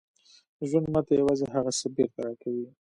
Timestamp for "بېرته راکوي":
1.95-2.67